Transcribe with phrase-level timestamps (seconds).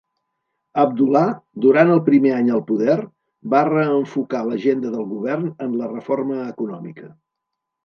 [0.83, 1.25] Abdullah,
[1.65, 2.95] durant el primer any al poder,
[3.55, 7.15] va reenfocar l'agenda del govern en la reforma econòmica.